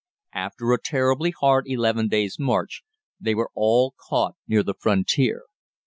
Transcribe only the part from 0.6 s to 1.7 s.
a terribly hard